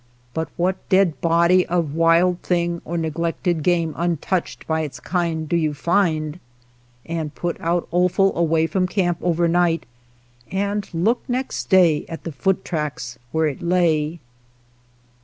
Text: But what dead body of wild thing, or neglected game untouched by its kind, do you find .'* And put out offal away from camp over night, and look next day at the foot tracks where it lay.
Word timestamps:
But 0.33 0.49
what 0.57 0.89
dead 0.89 1.21
body 1.21 1.63
of 1.67 1.93
wild 1.93 2.41
thing, 2.41 2.81
or 2.83 2.97
neglected 2.97 3.61
game 3.61 3.93
untouched 3.95 4.65
by 4.65 4.81
its 4.81 4.99
kind, 4.99 5.47
do 5.47 5.55
you 5.55 5.75
find 5.75 6.39
.'* 5.75 6.39
And 7.05 7.35
put 7.35 7.61
out 7.61 7.87
offal 7.91 8.35
away 8.35 8.65
from 8.65 8.87
camp 8.87 9.19
over 9.21 9.47
night, 9.47 9.85
and 10.49 10.89
look 10.91 11.21
next 11.27 11.69
day 11.69 12.07
at 12.09 12.23
the 12.23 12.31
foot 12.31 12.65
tracks 12.65 13.19
where 13.31 13.45
it 13.45 13.61
lay. 13.61 14.19